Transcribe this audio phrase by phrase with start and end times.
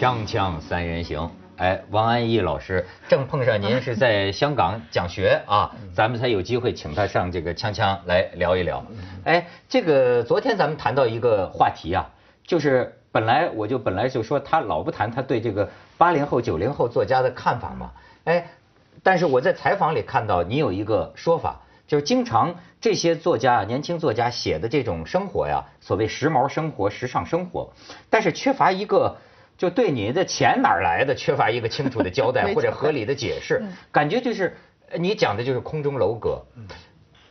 [0.00, 8.82] 锵锵三人行，哎，王安忆老师正碰上您是在香港讲学啊，咱们才有机会请他上这个锵锵来聊一聊。
[9.24, 12.08] 哎，这个昨天咱们谈到一个话题啊，
[12.46, 17.92] 就是本来我就本来就说他老不谈他对这个八零后、九零后作家的看法嘛，
[18.24, 18.46] 哎，
[19.02, 27.70] 但是我在采访里看到你有一个说法，就是经常这些作家、年轻作家写的这种生活呀，所谓时髦生活、时尚生活，
[28.08, 29.18] 但是缺乏一个。
[29.60, 34.56] 就对你的钱哪儿来的缺乏一个清楚的交代或者合理的解释，感觉就是
[34.96, 36.42] 你讲的就是空中楼阁，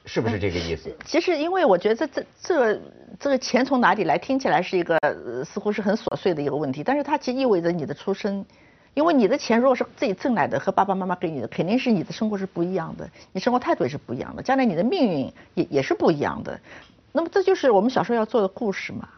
[0.06, 0.96] 是不是这个意思？
[1.04, 2.82] 其实，因为我觉得这这这个
[3.20, 4.96] 这个钱从哪里来，听起来是一个
[5.44, 8.46] 似乎是很琐碎的一个问题，但是它其实意味着你的出身，
[8.94, 16.60] 因为你的钱如果是自己挣来的，和爸爸妈妈给你的，肯定是你的生活是不一样的，你生活态度也是不一样的，将来你的命运也也是不一样的。
[17.12, 19.10] 那么这就是我们小时候要做的故事嘛。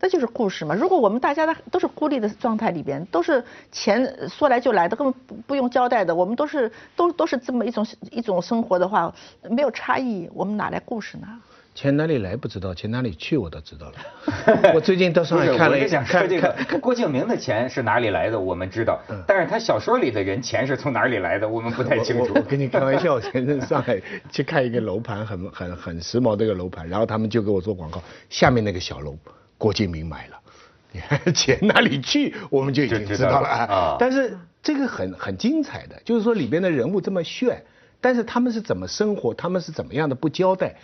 [0.00, 0.74] 这就是故事嘛。
[0.74, 9.14] 如果我们大家的都是孤立的状态里边，都是钱说来就来的，根本不不用交代的，我们都是都都是这么一种一种生活的话，
[9.50, 11.28] 没有差异，我们哪来故事呢？
[11.72, 14.72] 钱哪里来不知道，钱哪里去我倒知道了。
[14.74, 22.32] 我最近到上海看了一下，看这个郭敬明的钱是哪里来的，我们知道，但是他小说里的人钱是从哪里来的，我们不太清楚。
[22.34, 29.14] 我跟你 开玩笑，前阵上海去看一个楼盘，很很很时髦的一个楼盘，然后他们就给我做广告，下面那个小楼。
[29.60, 30.40] 郭敬明买了，
[31.36, 33.96] 钱哪里去，我们就已经知道了啊。
[34.00, 37.62] 但是这个很很精彩的，就是说里边的人物这么炫，
[38.00, 40.76] 但是他们是怎么生活，他们是怎么样的不交代，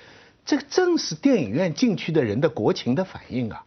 [0.45, 3.65] 这个正是电影院进去的人的国情的反应啊。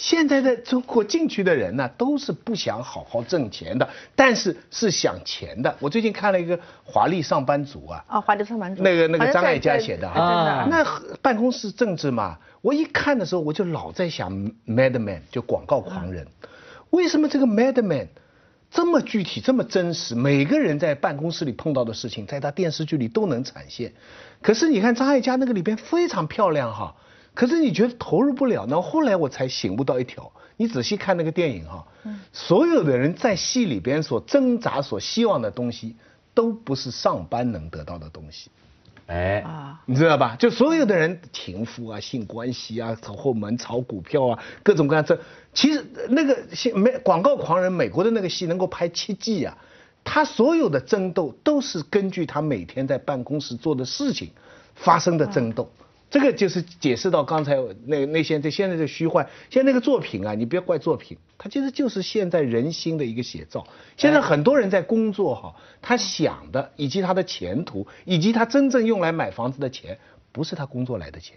[0.00, 5.76] 现在的中国进去的人呢，都是不想好好挣钱的，但是是想钱的。
[5.78, 10.82] 我最近看了一个《华丽上班族》啊，啊，《华丽上班族》那个那个张艾嘉写的啊，那
[11.20, 14.32] 办公室政治嘛，我一看的时候我就老在想
[14.66, 16.26] 《Madman》就广告狂人，
[16.88, 17.84] 为什么这个《Madman》
[18.70, 20.14] 这么具体这么真实？
[20.14, 23.92] 每个人在办公室里碰到的事情，在他电视剧里都能展现。
[24.40, 26.96] 可是你看张艾嘉那个里边非常漂亮哈。
[27.34, 31.86] 可是你觉得投入不了，那后来我才醒悟到一条，你仔细看那个电影哈，
[32.32, 35.96] 所有的人在戏里边所挣扎、所希望的东西，
[36.34, 38.50] 都不是上班能得到的东西，
[39.06, 40.36] 哎，啊，你知道吧？
[40.36, 45.18] 就所有的人情妇啊、性关系啊、走后门、炒股票啊，各种各样这，
[45.54, 49.56] 其实那个戏美广告狂人美国的那个戏能够拍七季啊，
[50.04, 54.30] 他所有的争斗都是根据他每天在办公室做的事情
[54.74, 55.70] 发生的争斗。
[56.10, 57.56] 这个就是解释到刚才
[57.86, 63.64] 那那些这现在的虚幻，现在那个作品啊，你不要怪作品，它其实就是现在人心的一个写照。
[63.96, 69.98] 现在很多人在工作哈，他想的以及他的前途，以及他真正用来买房子的钱，
[70.32, 71.36] 不是他工作来的钱。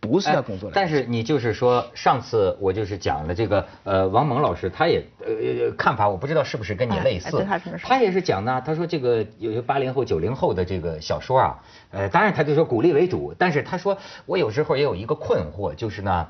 [0.00, 7.46] 不是他工作，但是你就是说，上次我就是讲了这个，呃，王蒙老师他也呃看法，我不知道是不是跟你类似，
[7.82, 16.28] 他也是讲呢，他说这个有些八零后九零后的这个小说啊，呃，当然他就说鼓励为主，但是他说我有时候也有一个困惑，就是呢，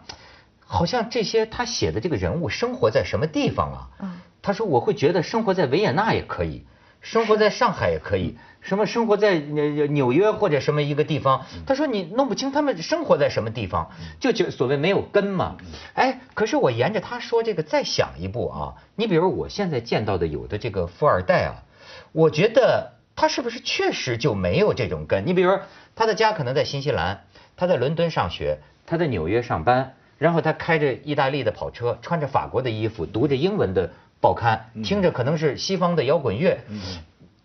[0.67, 3.89] 好像这些他写的这个人物生活在什么地方啊？
[4.01, 6.65] 嗯，他说我会觉得生活在维也纳也可以。
[7.03, 11.47] 生活在上海也可以，什么生活在纽纽约或者什么一个地方？
[11.67, 13.91] 他说你弄不清他们生活在什么地方，
[14.21, 15.57] 就就所谓没有根嘛。
[15.95, 21.65] 哎，可是我沿着他说这个再想一步啊，你比如我现在见到的有的这个富二代啊，
[22.13, 25.27] 我觉得他是不是确实就没有这种根？
[25.27, 25.59] 你比如
[25.97, 27.25] 他的家可能在新西兰，
[27.57, 33.91] 他在伦敦上学，他在纽约上班，然后他开着意大利的跑车，穿着法国的衣服，读着英文的。
[34.23, 36.61] 报刊听着可能是西方的摇滚乐，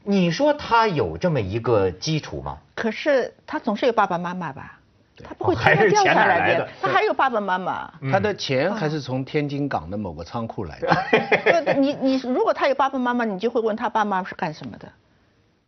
[0.06, 2.58] 你说他有这么一个基础吗？
[2.76, 4.80] 可是他总是有爸爸妈妈吧？
[5.24, 7.92] 他不会天天掉下来的，他还有爸爸妈妈。
[8.12, 11.74] 他的钱还是从天津港的某个仓库来的。
[11.80, 14.88] 你你如果他有爸爸妈妈，你就会问他爸妈是干什么的，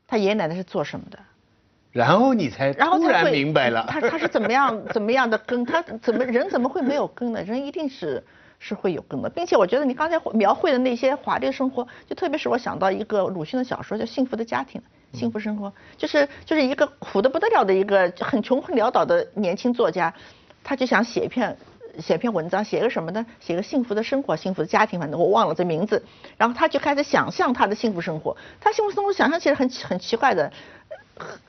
[0.06, 1.18] 他爷爷奶奶是做什么的，
[1.92, 7.42] 然后你才突然明白了，他他是怎么样怎么样的根，他怎么人怎么会没有根呢？
[7.42, 8.24] 人一定是。
[8.60, 14.82] 是会有根的，并且我觉得你刚才描绘的那些华丽生活，就特别是我想到一个鲁迅的小说叫《幸福的家庭》，
[15.18, 20.14] 幸福生活就是就是一个苦的不得了的一个很穷困潦倒的年轻作家，
[20.64, 21.56] 他就想写一篇
[22.00, 23.26] 写篇文章，写个什么呢？
[23.40, 26.04] 写个幸福的生活，幸福的家庭，反正我忘了这名字。
[26.38, 30.52] 然后他就开始想象他的幸福生活，他幸福生活想象起来很很奇怪的。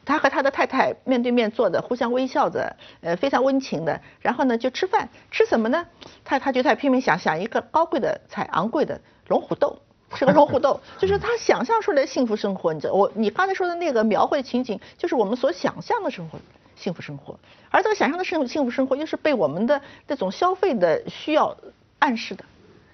[0.04, 4.00] 他和他的太太面对面坐着，互相微笑着，呃，非常温情的。
[4.20, 5.86] 然后呢，就吃饭，吃什么呢？
[6.24, 9.78] 他他就在拼命想想一个高贵的菜，昂贵的龙虎斗，
[10.14, 12.72] 吃个龙虎斗，就是他想象出来的幸福生活。
[12.72, 16.38] 你知道，我你刚才说的那个描绘情景，就是我们所想象的生活，
[16.76, 17.38] 幸福生活。
[17.70, 21.56] 而这个想象的幸幸福生活，又是被我们的这种消费的需要
[21.98, 22.44] 暗示的。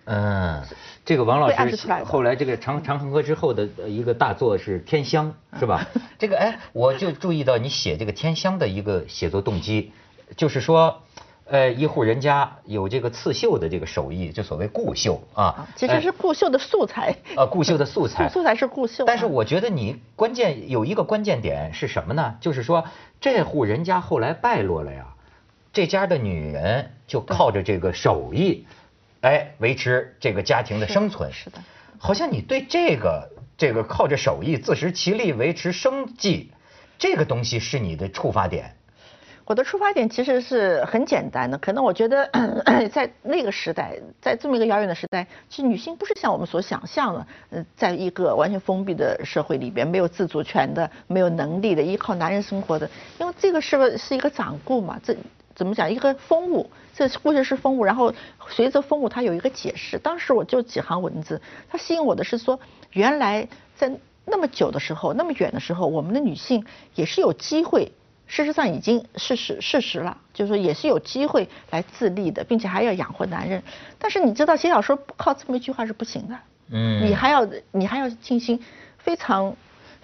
[0.04, 0.62] 嗯，
[1.04, 5.86] 这个王老师后来这个长长恒河之后的一个大作是《天香》，是吧？
[6.18, 9.92] 这个哎，我就注意到你写这个《天香》的一个写作动机，
[10.36, 11.00] 就是说。
[11.46, 17.14] 呃，一户人家有这个刺绣的这个手艺，就所谓顾绣啊，其实是顾绣的素材。
[17.36, 18.26] 呃，顾绣的素材。
[18.32, 19.04] 素材是固绣。
[19.04, 22.36] 但是我觉得你关键有一个关键点是什么呢？
[22.40, 22.86] 就是说
[23.20, 25.08] 这户人家后来败落了呀，
[25.70, 28.66] 这家的女人就靠着这个手艺，
[29.24, 31.32] 哎，维持这个家庭的生存。
[31.32, 31.58] 是的。
[31.98, 36.52] 好像你对这个这个靠着手艺自食其力维持生计，
[36.98, 38.76] 这个东西是你的触发点。
[39.46, 42.28] 我的出发点其实是很简单的，可能我觉得
[42.92, 52.90] 在那个时代，在这么一个遥远的时代，其实女性不是像我们所想象的，呃，在一个完全封闭的社会里边，没有自主权的，没有能力的，依靠男人生活的。
[53.18, 55.14] 因为这个是个是一个掌故嘛，这
[55.54, 55.90] 怎么讲？
[55.90, 58.12] 一个风物，这故事是风物，然后
[58.48, 59.98] 随着风物，它有一个解释。
[59.98, 62.58] 当时我就几行文字，它吸引我的是说，
[62.92, 63.92] 原来在
[64.24, 66.64] 那么久的时候，那么远的时候，我们的女性
[66.94, 67.92] 也是有机会。
[68.26, 73.62] 事实上已经事实事实了，就是说也是有机会来自立的，并且还要养活男人。
[73.98, 76.38] 但是你知道写小说靠这么一句话是不行的，
[76.70, 78.58] 嗯，你还要你还要进行
[78.96, 79.54] 非常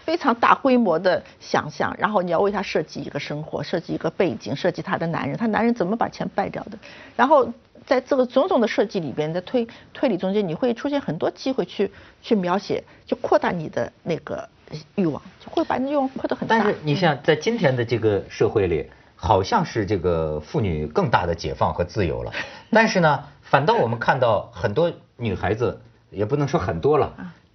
[0.04, 6.78] 非常大规模的想象，然后你要为他设计一个生活，设计一个背景，设计他的男人，他男人怎么把钱败掉的，
[7.16, 7.52] 然后
[7.86, 14.48] 在这个种种的设计里边，在推推理中间，你会出现很多机会去去描写，就扩大你的那个。
[14.94, 16.56] 欲望就会把你欲望扩得很大。
[16.56, 22.30] 但是你像在今天的这个社会里，好像是这个妇女更大的解放和自由了。
[22.70, 25.80] 但是呢，反倒我们看到很多女孩子，
[26.10, 27.12] 也不能说很多了，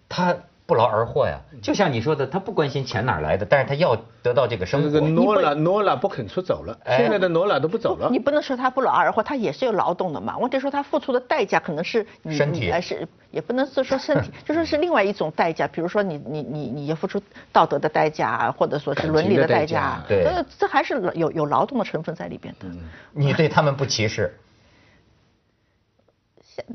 [0.10, 0.36] 她。
[0.68, 4.90] 不劳而获呀，就像你说的，他不关心钱哪来的，但是他要得到这个生活。
[4.90, 8.10] 这个诺拉诺拉不肯出走了，现在的诺拉都不走了。
[8.10, 10.36] 你不能说他不劳而获，他也是有劳动的嘛。
[10.38, 15.68] 我得说他付出的代价可能是身体，还是也不能是说身体， 就说是另外一种代价。
[15.68, 17.22] 比如说你你你你要付出
[17.52, 20.26] 道德的代价，或者说是伦理的代价，对，
[20.58, 22.66] 这还是有有劳动的成分在里边的。
[23.12, 24.36] 你对他们不歧视？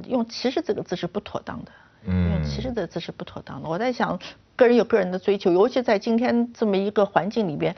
[0.06, 1.72] 用歧视这个字是不妥当的。
[2.04, 3.68] 嗯，其实这这是不妥当的。
[3.68, 4.18] 我在想，
[4.56, 7.74] 个人有个人的追求，尤其在今天这么一个环境里边，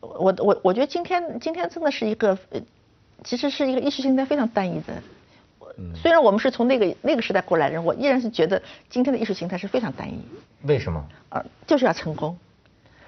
[0.00, 2.36] 我我我觉得今天今天真的是一个，
[3.22, 4.94] 其实是一个意识形态非常单一的。
[5.94, 10.20] 虽然我们是从那个那个时代过来人，我依然是觉得今天的意识形态是非常单一。
[10.62, 11.02] 为什么？
[11.30, 12.36] 啊，就是要成功，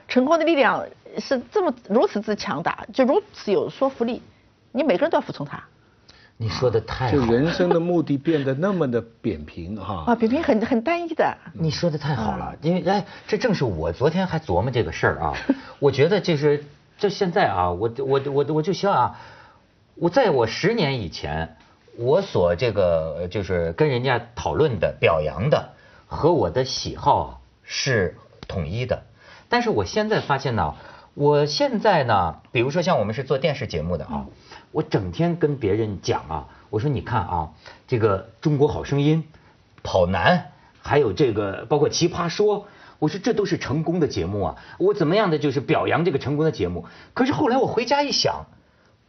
[0.08, 0.87] 成功的力量
[1.19, 4.23] 是这么如此之强大，就如此有说服力，
[4.70, 5.62] 你每个人都要服从他。
[6.43, 11.39] 你说的太好，就人生的目的变得那么的扁平哈啊，扁平很很单一的。
[11.53, 15.35] 你说的太好了，因为哎，这正是我昨天还琢磨这个事儿啊。
[15.79, 16.65] 我觉得就是
[16.99, 19.21] 就现在啊，我我我我就希望啊，
[19.94, 21.56] 我在我十年以前，
[21.97, 25.69] 我所这个就是跟人家讨论的、表扬的
[26.09, 28.17] 和我的喜好是
[28.49, 29.05] 统一的，
[29.49, 30.75] 但是我现在发现呢，
[31.15, 34.27] 我现在呢，比如说像我们是做电视节目的啊。
[34.72, 37.50] 我整天跟别人讲啊，我说你看啊，
[37.86, 39.24] 这个《中国好声音》、
[39.82, 42.60] 跑男，还有这个包括《奇葩说》，
[42.98, 46.86] 我说这都是成功的节目啊，我怎么样的就是表扬这个成功的节目。
[47.12, 48.46] 可是后来我回家一想，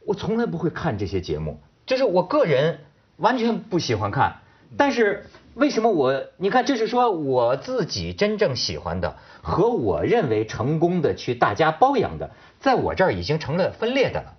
[0.05, 2.81] 我从来不会看这些节目，就是我个人
[3.15, 4.41] 完全不喜欢看。
[4.75, 14.33] 但是为什么我你看，就是说我自己真正喜欢的和我认为成功的去大家包养的，在我这儿已经成了分裂的了。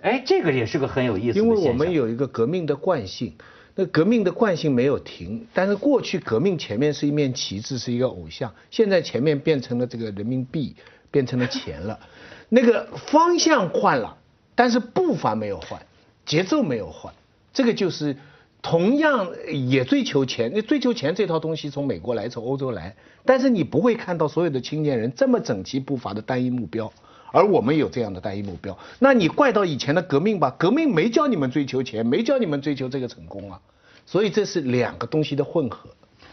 [0.00, 3.34] 哎，这个也是个很有意思的因为我们有一个革命的惯性，
[3.74, 5.46] 那革命的惯性没有停。
[5.52, 10.76] 但是过去革命前面是一面旗帜，是一个偶像，现在前面变成了这个人民币，
[11.10, 11.98] 变成了钱了。
[12.48, 14.16] 那个方向换了，
[14.54, 15.80] 但是步伐没有换，
[16.24, 17.12] 节奏没有换。
[17.52, 18.16] 这个就是
[18.62, 22.94] 同样也追求钱，那追求钱这套东西从美国来，从欧洲来，
[23.24, 26.92] 但是你不会看到所有的青年人这么整齐步伐的单一目标。
[27.32, 30.54] 而我们有这样的单一目标，那你怪到以前的革命吧？
[30.58, 33.60] 革命没教你们追求钱，没教你们追求这个成功啊，
[34.06, 35.90] 所以这是两个东西的混合。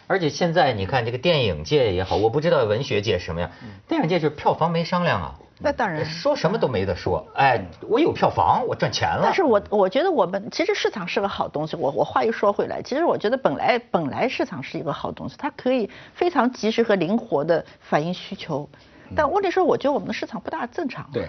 [0.07, 3.49] 而且现在你看这个电影界也好，我不知道文学界什么样，
[3.87, 5.35] 电影界就是票房没商量啊。
[5.57, 7.25] 那当然，说什么都没得说。
[7.33, 9.21] 哎，我有票房，我赚钱了。
[9.23, 11.75] 但是我我觉得我们其实市场是个好东西。
[11.77, 18.69] 我我话又说回来，其实我觉得本来本来市场是一个好东西，它可以非常及时和灵活的反映需求。
[19.15, 21.09] 但问题是，我觉得我们的市场不大正常。
[21.11, 21.27] 对，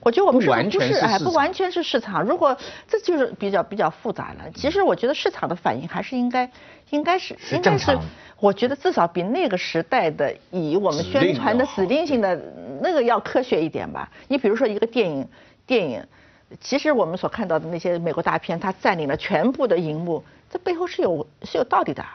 [0.00, 2.22] 我觉得我们不是哎，不完全是市场。
[2.22, 2.56] 如果
[2.86, 4.50] 这就是比较比较复杂了。
[4.54, 6.50] 其实我觉得市场的反应还是应该，
[6.90, 7.98] 应该是应该是，
[8.38, 12.38] 我觉得至少比那个时代的以我们宣传的指令性的
[12.82, 14.10] 那个要科学一点吧。
[14.28, 15.26] 你比如说一个电影，
[15.66, 16.04] 电影，
[16.60, 22.02] 其实我们所看到的那些美国大片，它占领了全部的荧幕，这背后是有是有道理的。
[22.02, 22.06] 嗯，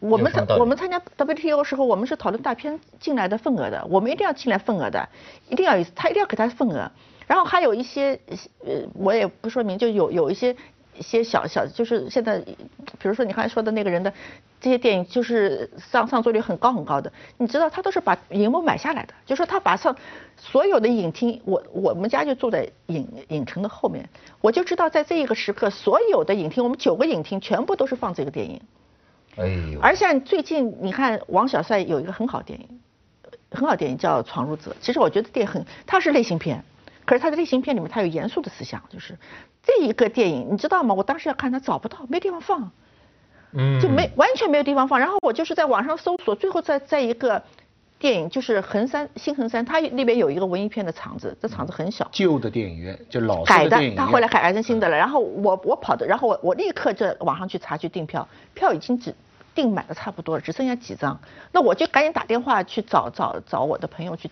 [0.00, 5.08] 我们参我们参加 WTO 时候，我们是讨论大片进来的份额的，我们一定要进来份额的，
[5.48, 6.90] 一定要他一定要给他份额。
[7.26, 8.18] 然后还有一些
[8.64, 10.56] 呃，我也不说明，就有有一些。
[10.96, 14.12] 一些小小就是现在，比如说你刚才说的那个人的
[14.60, 19.94] 这些电影，就是上上座率很高很高的，你知道他都是把荧幕买下来的，就说他把上
[20.36, 24.08] 所有的影厅，我我们家就住在影影城的后面，
[24.40, 28.60] 我就知道在这一个时刻，所有的影厅，我们九个影厅全部都是放这个电影。
[29.36, 29.80] 哎呦！
[29.80, 32.80] 而像最近你看王小帅有一个很好电影，
[33.50, 36.64] 很好电影叫《闯入者》，其实我觉得电影很，它是类型片。
[37.04, 39.16] 可是它的类型片里面，它有严肃的思想，就是
[39.62, 40.94] 这一个电影，你知道吗？
[40.94, 42.70] 我当时要看，它找不到，没地方放，
[43.52, 44.98] 嗯，就没完全没有地方放。
[45.00, 47.42] 然后我就是在网上搜索，最后在在一个
[47.98, 54.96] 电影，就是衡山新衡山，它那边有一个文艺片的场子，这场子很小，旧的电影院就老改的，他后来改成新的了。
[54.96, 59.14] 然后我我跑的，然后我我立刻在网上去查去订票，票已经只
[59.54, 61.20] 订满的差不多了，只剩下几张。
[61.50, 64.30] 那我就赶紧打电话去找找找我的朋友去。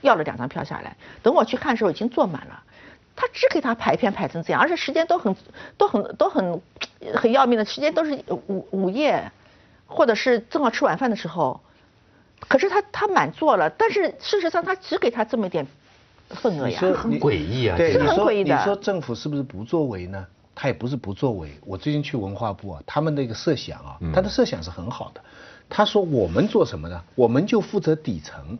[0.00, 2.60] 要了两张票下来，等我去看的时候已经坐满了。
[3.14, 5.36] 他只给他排片排成这样，而且时间都很
[5.76, 6.60] 都很都很
[7.14, 9.30] 很要命的时间都是午午夜，
[9.86, 11.60] 或者是正好吃晚饭的时候。
[12.48, 15.66] 可是他他满座了，但是事实上他只给他这么一点
[16.28, 18.56] 份额呀，很诡异啊，对，很诡异的。
[18.56, 20.26] 你说政府是不是不作为呢？
[20.54, 21.50] 他也不是不作为。
[21.64, 25.20] 我最近去文化部啊，他们那个设想啊，他的设想是很好的。
[25.68, 27.02] 他说我们做什么呢？
[27.14, 28.58] 我们就负责底层。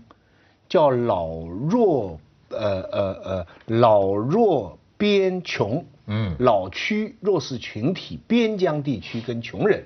[0.69, 1.29] 叫老
[1.71, 9.85] 弱呃呃呃老弱边穷，嗯，老区弱势群体、边疆地区跟穷人，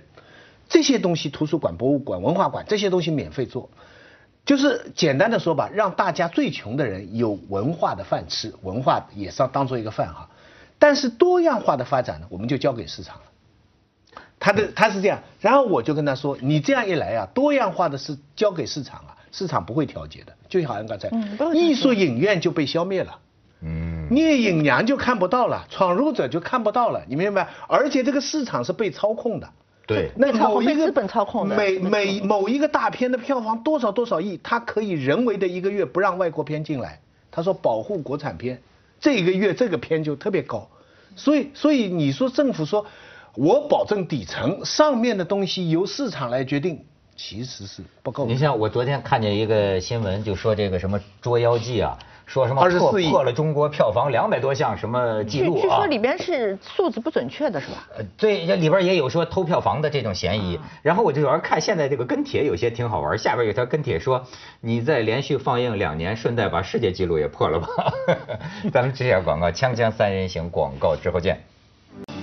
[0.68, 3.68] 这些东西图书馆、博物馆、文化馆这些东西免费做，
[4.46, 10.30] 就是简单的说吧，让大家最穷的人有文化的饭吃，文化也是当做一个饭哈。
[10.78, 13.22] 但是多样化的发展呢，我们就交给市场了。
[14.38, 19.12] 他的他是这样，然后我就跟他说，你这样一来啊，多样化的是交给市场啊。
[19.32, 21.10] 市场不会调节的，就好像刚才，
[21.52, 23.18] 艺术影院就被消灭了，
[23.60, 27.46] 嗯，聂隐娘就看不到了，闯入者就看不到了，你明白？
[27.68, 29.50] 而且这个市场是被操控的，
[29.86, 37.00] 对，那某一个资本操控的，每每某一个大片的票房多少多少亿，他可以人为的一个月不让外国片进来，
[37.30, 38.60] 他说保护国产片，
[38.98, 40.68] 这一个月这个片就特别高，
[41.14, 42.84] 所以所以你说政府说，
[43.34, 46.84] 我保证底层上面的东西由市场来决定。
[47.18, 48.26] 其实是不够。
[48.26, 55.60] 你像我昨天看见一个新闻，就说这个什么《捉妖记》啊，说什么破破了中国票房两百多项什么记录啊。
[55.62, 57.88] 据说里边是数字不准确的，是吧？
[57.96, 60.58] 呃，对，里边也有说偷票房的这种嫌疑。
[60.82, 64.26] 然后我就主要看现在这个跟帖有些挺好玩，下边有条跟帖说，
[64.60, 67.68] 你再连续放映两年，顺带把世界纪录也破了吧？
[68.72, 71.40] 咱们接下广告，锵锵三人行广告之后见。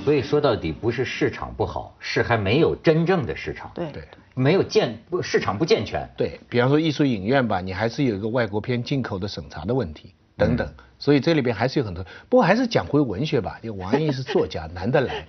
[0.03, 3.71] 所以说到底不是市场不好，是还没有真正的市场。
[3.73, 4.03] 对对。
[4.35, 10.67] 没有健不市场不健全，对比方说艺术影院吧，你还是有一个外国片进口的审查的问题等等，
[10.97, 12.03] 所以这里边还是有很多。
[12.29, 15.27] 不过还是讲回文学吧，因为王安忆是作家，难得来。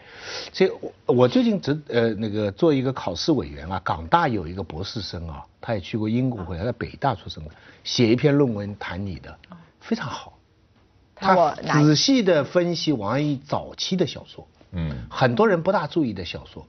[0.54, 0.70] 所以
[1.04, 7.50] 我最近只呃那个做一个考试委员啊，港大有一个博士生啊，他也去过英国回来，在北大出生的，
[7.84, 9.38] 写一篇论文谈你的，
[9.80, 10.38] 非常好。
[11.14, 16.66] 他仔细的分析王安忆早期的小说，嗯，很多人不大注意的小说。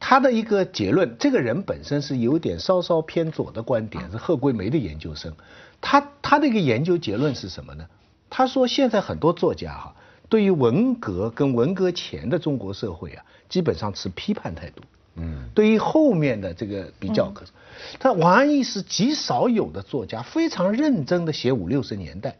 [0.00, 5.32] 他的一个结论，这个人本身是有点稍稍偏左的观点，是贺桂梅的研究生。
[5.80, 7.86] 他他的一个研究结论是什么呢？
[8.28, 9.94] 他说现在很多作家哈，
[10.28, 14.82] 对于文革跟文革前的中国社会啊，基本上持批判态度。
[15.14, 17.52] 嗯，对于后面的这个比较，可是
[18.00, 22.38] 他王安忆是极少有的作家，非常认真的写五六十年代，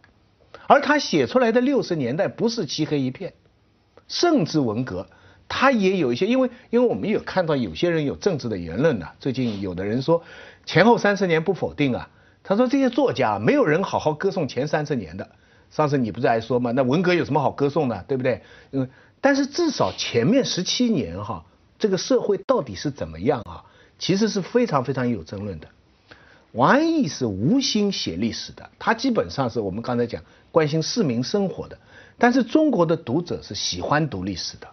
[0.67, 3.35] 而他写出来的六十年代不是漆黑一片，
[4.21, 5.07] 政治文革。
[5.49, 9.07] 他也有一些，因为因为我们有看到有些人有政治的言论呢。
[9.21, 10.23] 最近有的人说
[10.65, 12.09] 前后三十年不否定啊。
[12.43, 15.29] 他说这些作家没有人好好歌颂前三十年的。
[15.71, 16.73] 上次你不是还说吗？
[16.73, 18.43] 那文革有什么好歌颂的，对不对？
[18.73, 18.89] 嗯，
[19.21, 21.45] 但是至少前面十七年哈，
[21.79, 23.65] 这个社会到底是怎么样啊？
[23.99, 25.69] 其实是非常非常有争论的。
[26.53, 31.79] 王安忆是无心写历史的，他基本上是我们刚才讲关心市民生活的。
[32.23, 34.69] 但是中国的读者是喜欢读历史的。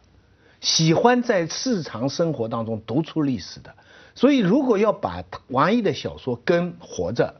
[0.61, 3.73] 喜欢在日常生活当中读出历史的，
[4.13, 7.33] 所以如果要把王毅的小说跟《活着》、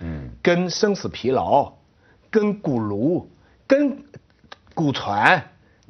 [0.00, 1.66] 嗯，跟《生死疲劳》、
[2.28, 3.20] 跟《古炉》、
[3.68, 3.92] 跟
[4.74, 5.38] 《古船》、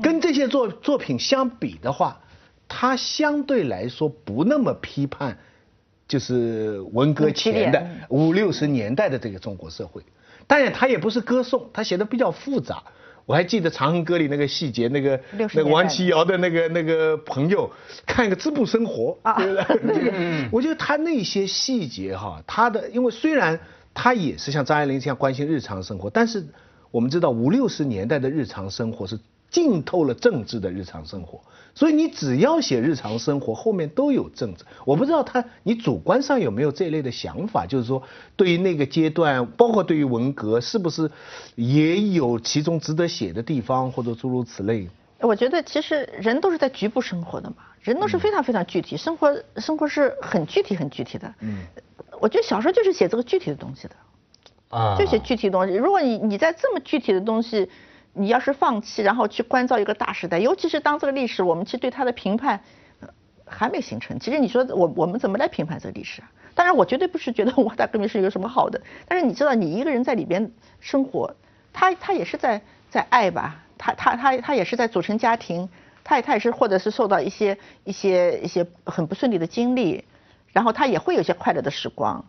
[0.03, 2.21] 跟这些作作品相比的话，
[2.69, 5.39] 它相对来说不那么批判，
[6.07, 10.03] 就是文革前的五六十年代的这个中国社会。
[10.47, 12.83] 当然，他也不是歌颂，他写的比较复杂。
[13.25, 16.37] 我还记得《长恨歌》里那个细节，那个那个王琦瑶的。
[16.39, 17.71] 那个那个朋友，
[18.07, 19.35] 看一个织布生活，啊。
[19.35, 20.49] 对不对？
[20.51, 23.59] 我觉得他那些细节哈，他的因为虽然
[23.95, 26.45] 他也是像张爱玲这样关心日常生活，但是
[26.91, 29.19] 我们知道五六十年代的日常生活是
[29.53, 31.41] 浸透了政治的日常生活。
[31.75, 34.63] 所以你只要写日常生活，后面都有政治。
[34.85, 37.65] 我不知道他，你主观上有没有这类的想法？
[37.65, 38.03] 就是说，
[38.37, 41.11] 对于那个阶段，包括对于文革，是不是
[41.55, 44.87] 也有其中值得写的地方，或者诸如此类？
[45.21, 51.35] 我觉得其实人都是在局部生活的嘛，人都是非常非常具体，生活生活是很具体很具体的。
[51.41, 51.61] 嗯，
[52.21, 53.95] 我觉得小说就是写这个具体的东西的，
[54.77, 55.73] 啊，就写具体的东西。
[55.75, 57.71] 如果你你在这么具体的东西。
[58.15, 62.61] 你要是放弃，然后去关照一个大时代，尤其是当这个历史，我们去对它的评判
[63.47, 64.19] 还没形成。
[64.21, 66.31] 其实你说我我们怎么来评判这个历史啊？
[66.55, 68.81] 当然，我绝对不是觉得五大革命是一个什么好的。
[69.09, 71.35] 但是你知道，你一个人在里边生活，
[71.73, 73.63] 他他也是在在爱吧？
[73.79, 75.69] 他他他他也是在组成家庭，
[76.05, 80.05] 他也他也是或者是受到一些一些一些很不顺利的经历，
[80.53, 82.23] 然后他也会有些快乐的时光。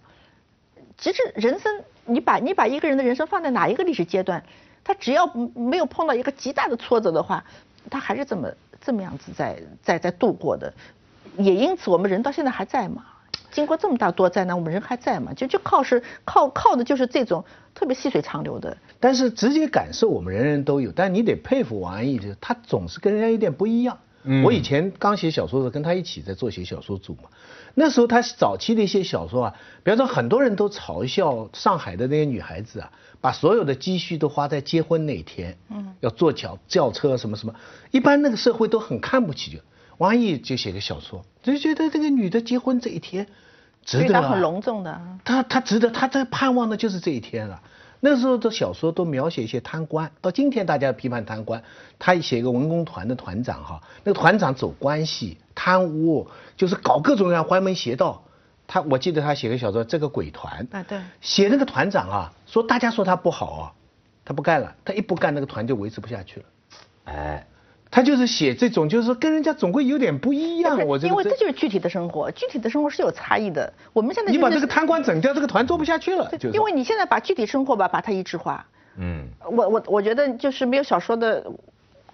[0.97, 4.43] 其实人生，你把你把一个人的人生放在哪一个历史阶段？
[4.83, 5.25] 他只要
[5.55, 7.43] 没有碰到一个极大的挫折的话，
[7.89, 8.49] 他还是这么
[8.81, 10.73] 这么样子在在在度过的，
[11.37, 13.05] 也因此我们人到现在还在嘛，
[13.51, 18.77] 经过这么大多灾难，我们人还在嘛，就就靠是靠靠的就是这种特别细水长流的。
[18.99, 23.97] 但是直接感受我们人人都有，但你得佩服王安忆，就是他总是跟人家有点不一样。
[24.43, 27.29] 我以前刚写小说的时候，跟他一起在做写小说组嘛。
[27.75, 37.55] 那时候他早期的一些小说啊，比方说很多人都嘲笑上海的那些女孩子啊，把所有的积蓄都花在结婚那天，嗯，要坐轿轿车什么什么，
[37.91, 39.51] 一般那个社会都很看不起。
[39.51, 39.59] 就
[39.97, 43.27] 王安忆就写个小说，就觉得这个女的结婚这一天，
[43.83, 45.01] 值得很隆重的。
[45.25, 47.61] 她她值得，她在盼望的就是这一天啊。
[48.05, 51.63] 那时候的小说都描写一些贪官，到今天大家批判贪官，
[51.97, 58.21] 他写一个文工团的团长哈，那个团长走关系贪污，就是搞各种各样歪门邪道。
[58.67, 63.71] 他我记得他写个小说，这个鬼团，啊对，写那个团长啊，说大家说他不好啊，
[64.25, 66.45] 他不干了，他一不干那个团就维持不下去了，
[67.05, 67.47] 哎。
[67.93, 70.83] 他就是写这种，就是说跟人家总归有点不一样。
[70.87, 73.71] 我因为这就是具体的生活，具体的生活是有差异的。
[73.93, 76.27] 我们现在你把这个贪官整掉，这个团做不下去了。
[76.51, 78.65] 因为你现在把具体生活吧，把它一致化。
[78.97, 79.27] 嗯。
[79.45, 81.45] 我我我觉得就是没有小说的。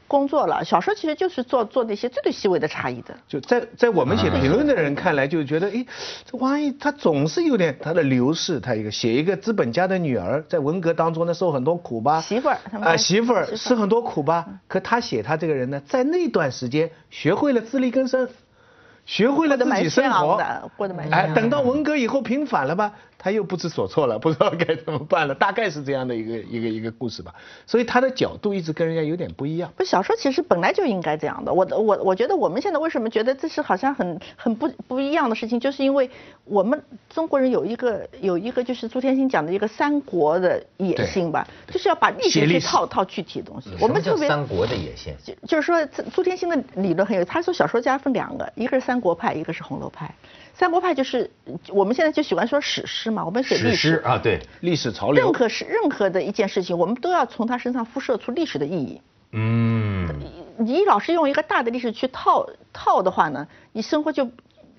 [0.09, 3.15] 工作了，小说其实就是做做那些最最细微的差异的。
[3.27, 5.85] 就在在我们写评论的人看来，就觉得，哎，
[6.25, 18.27] 这王安忆他总是有点他的流逝，他一个写一个资本家的女儿，在文革当中呢受很多苦吧，媳妇儿啊媳妇儿吃很多苦吧，可他写他这个人呢，在那段时间学会了自力更生。
[19.05, 20.39] 学会了自己生活，
[20.77, 27.35] 过得蛮哎，等到文革以后平反了吧，他又不知所措了，不知道该怎么办了，大概是这样的一个一个一个故事吧。
[27.67, 29.71] 所以他的角度一直跟人家有点不一样。
[29.75, 31.51] 不，小说其实本来就应该这样的。
[31.51, 36.09] 我我我觉得我们现在为什么觉得这是好像很很不不一样的事情，就是因为
[36.45, 36.79] 我们
[37.09, 43.71] 中国人有一个有一个就是朱天心讲的一个三国的野心吧，就是要把历史去套套具体的东西。
[43.81, 45.13] 我们特别三国的野心？
[45.25, 48.99] 就就是说朱天心的理论很有，他说小说家分两个，一个是三。
[48.99, 50.13] 国派一个是红楼派，
[50.59, 51.31] 三国派就是
[51.69, 54.01] 我们现在就喜欢说史诗嘛，我们写历史。
[54.03, 59.01] 啊，对历史潮流，任何是任何的一件事情，我们都要从他身上辐射出历史的意义。
[59.31, 60.05] 嗯，
[60.57, 64.29] 你老是用一个大的历史去套套的话呢，你生活就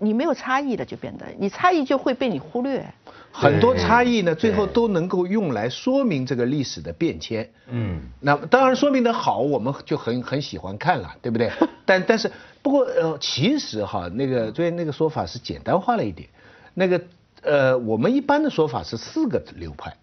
[0.00, 2.84] 你没有差异的，就变得你差异就会被你忽略。
[3.30, 7.48] 很多差异呢，最后都能够用来说明这个历史的变迁。
[7.68, 11.48] 嗯，那当然说明的好，我们就很很喜欢看了，对不对？
[11.84, 12.28] 但但是
[12.60, 16.28] 不过呃，其实哈，那个对那个说法是简单化了一点。
[16.74, 17.00] 那个
[17.42, 19.94] 呃，我们一般的说法是四个流派，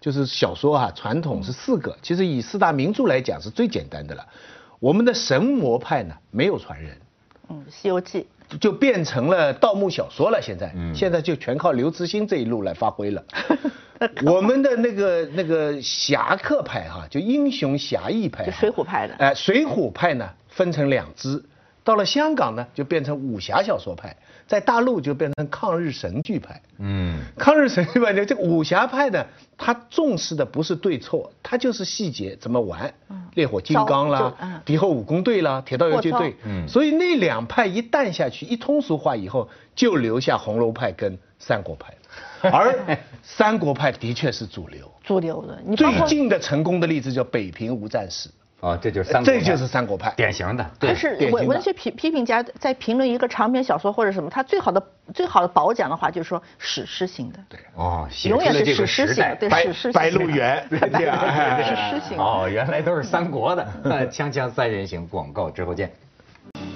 [0.00, 1.96] 就是小说哈，传统是四个。
[2.02, 4.26] 其实以四大名著来讲是最简单的了。
[4.80, 6.96] 我们的神魔派呢，没有传人。
[7.52, 8.20] 嗯，《西游记》。
[8.60, 13.24] 就变成了盗墓小说了，现在，现在就全靠刘慈欣这一路来发挥了。
[14.26, 19.14] 我们的那个那个侠客派哈，就英雄侠义派，水浒派的。
[19.14, 21.42] 哎，水浒派呢分成两支，
[21.84, 24.16] 到了香港呢就变成武侠小说派。
[24.44, 29.24] 在大陆就变成抗日神剧派，嗯，抗日神剧派呢，这个武侠派呢，
[29.56, 32.92] 他重视的不是对错，他就是细节怎么玩，
[33.34, 41.94] 烈火金刚啦，敌后武工队啦，铁道游击队，嗯，所以那两派一淡下去，一通俗化以后，就留下红楼派跟三国派，
[42.50, 48.28] 而 三国派的确是主流，主流的，最近的成功的例子叫北平无战事。
[48.62, 50.64] 哦，这就是三，这就是三国派，典型的。
[50.78, 54.80] 但是文文学批批评家在评论一个长篇小说或者什么，他最好的
[55.12, 57.40] 最好的褒奖的话就是说史诗型的。
[57.48, 62.16] 对，哦，永远是史诗型，对，史诗白鹿原， 对史诗型。
[62.16, 63.66] 哦，原来都是三国的，
[64.12, 65.90] 锵锵三人行，广告之后见。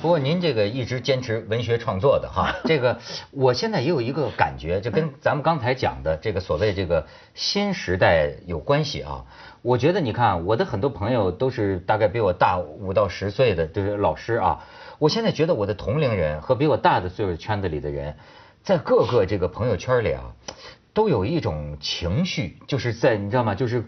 [0.06, 3.00] 不过您这个一直坚持文学创作的哈， 这个
[3.32, 9.24] 我现在也有一个感觉，就跟咱们刚才讲的这个所谓这个新时代有关系啊。
[9.62, 14.64] 我觉得你看，我的很多朋友都是大概比我大五到十岁的，就是老师啊。
[15.00, 18.14] 我现在觉得我的同龄人和比我大的岁数圈子里的人，
[18.62, 20.22] 在各个这个朋友圈里啊，
[20.94, 23.56] 都有一种情绪，就是在你知道吗？
[23.56, 23.84] 就是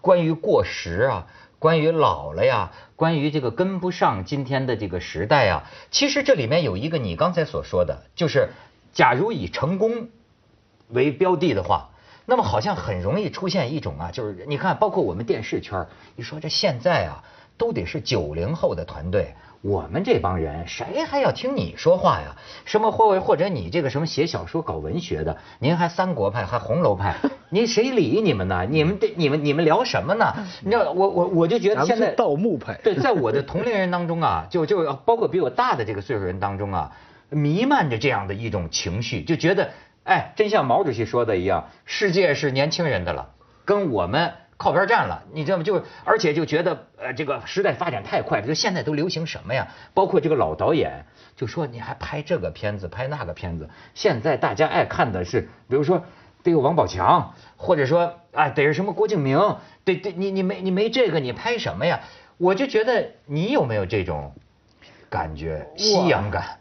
[0.00, 1.28] 关于过时啊。
[1.64, 8.50] 关于老了呀，关于这个跟不上今天的这个时代啊，其实这里面有一个你刚才所说的，就是
[8.92, 10.10] 假如以成功
[10.88, 11.88] 为标的的话，
[12.26, 17.24] 那么好像很容易出现一种啊，就是你看，包括我们电视圈，你说这现在啊，
[17.56, 19.34] 都得是九零后的团队。
[19.64, 22.36] 我们这帮人谁还要听你说话呀？
[22.66, 27.14] 什么或或者你这个什么写小说搞文学的，您还三国派还红楼派，
[27.48, 28.66] 您谁理你们呢？
[28.68, 30.34] 你们这你们你们聊什么呢？
[30.62, 36.92] 你知道我我我就觉得现在盗墓派对，在我的同龄人当中啊， 就就包括比我大的这个岁数人当中啊，
[37.30, 39.70] 弥漫着这样的一种情绪，就觉得
[40.02, 43.30] 哎，真像毛主席说的一样，世界是年轻人的了，
[43.64, 44.34] 跟我们。
[44.56, 45.64] 靠边站了，你知道吗？
[45.64, 49.68] 就而且就觉得，呃，这个时代发展太快，就现在都流行什么呀？
[49.92, 51.04] 包括这个老导演
[51.36, 53.68] 就说你还拍这个片子，拍那个片子。
[53.94, 56.04] 现在大家爱看的是，比如说
[56.42, 62.00] 得有王宝强，或者说啊得是什么郭敬明，得得，你你没你没这个，你拍什么呀？
[62.38, 64.32] 我就觉得你有没有这种
[65.10, 65.68] 感觉？
[65.76, 66.58] 夕阳感？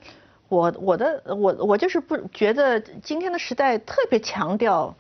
[0.49, 4.95] 我我的我我就是不觉得今天的时代特别强调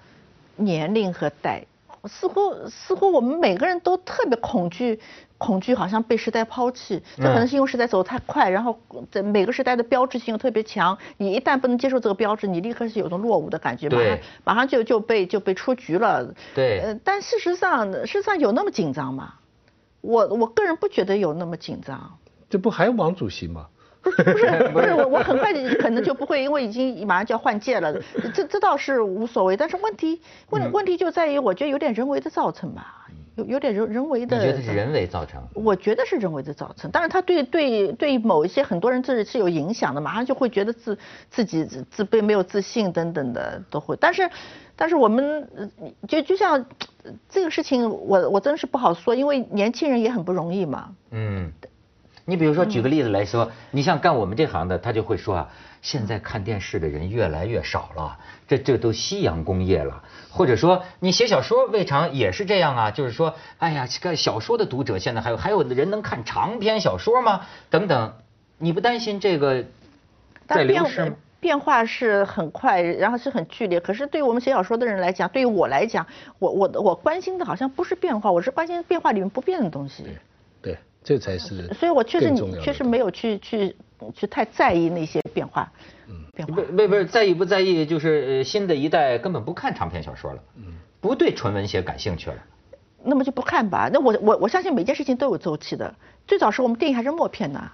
[0.55, 1.65] 年龄和代。
[2.05, 4.99] 似乎似乎我们每个人都特别恐惧，
[5.37, 7.01] 恐惧好像被时代抛弃。
[7.15, 8.77] 这可能是因为时代走得太快，然后
[9.09, 10.97] 在每个时代的标志性又特别强。
[11.17, 16.33] 你一旦不能接受这个标志，你立刻是有种落伍的感觉，马上马上就就被就被出局了。
[16.53, 16.79] 对。
[16.79, 19.35] 呃，但事实上，事实上有那么紧张吗？
[20.01, 22.17] 我我个人不觉得有那么紧张。
[22.49, 23.67] 这不还有王主席吗？
[24.03, 27.93] 不是不是不是我 我很快可能就不会，因为已经马上就要换届了，
[28.33, 29.55] 这这倒是无所谓。
[29.55, 34.37] 但是问题问问题就在于，我觉得有点人为的造成吧，有有点人人为的。
[34.37, 35.41] 你觉得是人为造成？
[35.53, 36.91] 我觉得是人为的造成。
[36.91, 40.97] 但是，他对对对某一些很多人这是有影响的，马上就会觉得自
[41.29, 43.95] 自己自卑、没有自信等等的都会。
[44.01, 44.29] 但是
[44.75, 45.47] 但是我们
[46.09, 46.65] 就就像
[47.29, 50.89] 这个事情，我我真是不好说，因为年轻人也很不容易嘛。
[51.11, 51.49] 嗯。
[52.25, 55.49] 你比如说，举个例子来说，你像干我们这行的，他就会说啊，
[55.81, 60.01] 现在看电视的人越来越少了，这这都夕阳工业了。
[60.31, 67.41] 或者说，你写小说未尝也是这样啊，就是说，哎呀，这个小说的读者现在还有还有的人能看长篇小说吗？
[67.69, 68.13] 等等，
[68.57, 69.65] 你不担心这个
[70.47, 71.15] 在流失吗？
[71.41, 73.81] 变化是很快，然后是很剧烈。
[73.81, 76.07] 可是对于我们写小说的人来讲，对于我来讲，
[76.39, 80.05] 我我我关心的好像不是变化，我是关心变化里面不变的东西。
[81.03, 81.13] 对。
[81.13, 83.75] 这才是，所以我确实你确实没有去去
[84.15, 85.71] 去太在意那些变化，
[86.07, 86.55] 嗯，变化。
[86.55, 90.63] 不不不在意不在意，就是新的一代根本不看长篇小说了，嗯，
[90.99, 92.37] 不对纯文学感兴趣了。
[93.03, 93.89] 那么就不看吧。
[93.93, 95.93] 那我我我相信每件事情都有周期的。
[96.25, 97.69] 最早时候我们电影还是默片呢，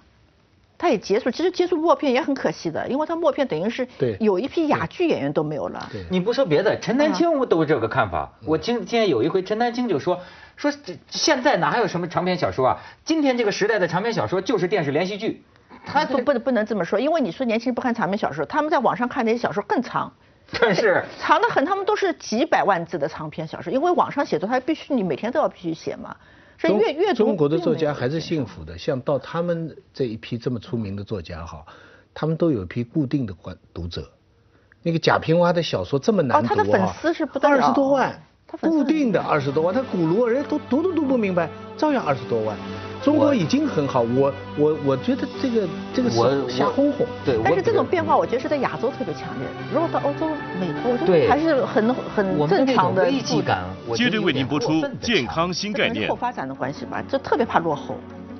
[0.78, 1.30] 它也结束。
[1.30, 3.88] 其实结束默片也很可惜的，因为它默片等于是
[4.20, 5.90] 有一批哑剧演员都没有了。
[6.10, 8.34] 你不说别的，陈丹青都这个看法。
[8.44, 10.20] 我今今天有一回陈丹青就说。
[10.60, 12.78] 说这现在哪还有什么长篇小说啊？
[13.06, 15.42] 今天这个时代的长篇小说就是电视连续剧。
[15.86, 20.12] 他不不不能这么说，因为你说年轻人不看长篇小说，他们在网上看那些小说更长。
[20.60, 26.14] 但是 长得很，他们都是几百万字的长篇小说，因为网上写作他必须你每天都要必须写嘛。
[26.58, 31.66] 所以阅阅中国的作家还是幸福的，像到他们这一批这么出名的作家哈，
[32.14, 34.12] 他们都有一批固定的观读者。
[34.84, 38.22] 那个贾平凹的小说这么难读啊，他的粉丝是不二十多万。
[38.62, 42.56] 固定的二十多万，他古罗人都读都读不明白，照样二十多万。
[43.02, 47.08] 中国已经很好，我我我觉得这个这个是瞎哄哄。
[47.24, 49.48] 对，但是这种变化，我觉得是在亚洲特别强烈。
[49.74, 50.28] 如果到欧洲、
[50.60, 53.04] 美国，我觉得还是很很正常的。
[53.04, 53.64] 危机感，
[53.96, 56.10] 接着为您播出健康新概念。
[56.10, 57.96] 后发展的关系吧，就特别怕落后。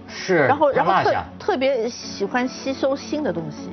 [0.10, 0.40] 是。
[0.40, 3.70] 然后然后特特别喜欢吸收新的东西。